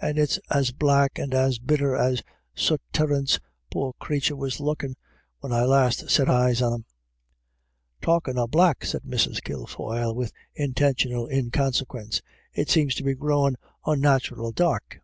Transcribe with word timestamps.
And 0.00 0.18
it's 0.18 0.40
as 0.50 0.72
black 0.72 1.20
and 1.20 1.32
as 1.32 1.60
bitter 1.60 1.94
as 1.94 2.20
sut 2.52 2.80
Terence, 2.92 3.38
poor 3.70 3.92
crathur 4.00 4.34
was 4.34 4.58
lookin' 4.58 4.96
when 5.38 5.52
I 5.52 5.62
last 5.66 6.10
set 6.10 6.28
eyes 6.28 6.60
on 6.60 6.72
him." 6.72 6.84
«Talkin' 8.02 8.38
of 8.38 8.50
black," 8.50 8.84
said 8.84 9.04
Mrs. 9.04 9.40
Kilfoyle, 9.40 10.16
with 10.16 10.32
in 10.56 10.70
182 10.72 10.82
IRISH 10.82 11.30
IDYLLS. 11.30 11.30
tentional 11.30 11.32
inconsequence," 11.32 12.22
it 12.60 12.68
seems 12.68 12.96
to 12.96 13.04
me 13.04 13.14
growm* 13.14 13.54
onnatural 13.86 14.50
dark." 14.52 14.98